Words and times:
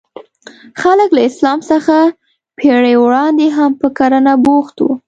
خلک 0.81 1.09
له 1.17 1.21
اسلام 1.29 1.59
څخه 1.71 1.97
پېړۍ 2.57 2.95
وړاندې 2.99 3.45
هم 3.57 3.71
په 3.81 3.87
کرنه 3.97 4.33
بوخت 4.45 4.75
وو. 4.79 4.93